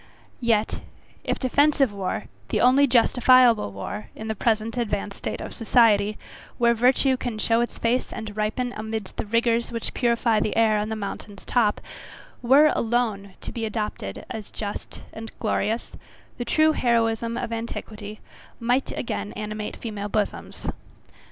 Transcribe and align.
Yet, 0.39 0.79
if 1.23 1.37
defensive 1.37 1.93
war, 1.93 2.23
the 2.49 2.59
only 2.59 2.87
justifiable 2.87 3.71
war, 3.71 4.07
in 4.15 4.29
the 4.29 4.33
present 4.35 4.75
advanced 4.75 5.19
state 5.19 5.39
of 5.41 5.53
society, 5.53 6.17
where 6.57 6.73
virtue 6.73 7.15
can 7.17 7.37
show 7.37 7.61
its 7.61 7.77
face 7.77 8.11
and 8.11 8.35
ripen 8.35 8.73
amidst 8.75 9.17
the 9.17 9.27
rigours 9.27 9.71
which 9.71 9.93
purify 9.93 10.39
the 10.39 10.55
air 10.57 10.79
on 10.79 10.89
the 10.89 10.95
mountain's 10.95 11.45
top, 11.45 11.79
were 12.41 12.71
alone 12.75 13.35
to 13.41 13.51
be 13.51 13.63
adopted 13.63 14.25
as 14.31 14.49
just 14.49 15.03
and 15.13 15.31
glorious, 15.37 15.91
the 16.39 16.45
true 16.45 16.71
heroism 16.71 17.37
of 17.37 17.53
antiquity 17.53 18.19
might 18.59 18.91
again 18.97 19.33
animate 19.33 19.75
female 19.75 20.09
bosoms. 20.09 20.65